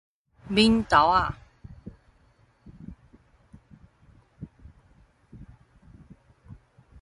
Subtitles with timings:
[0.47, 1.31] 敏豆仔